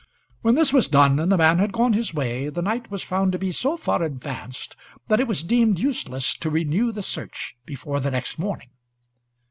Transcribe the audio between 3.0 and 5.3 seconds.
found to be so far advanced that it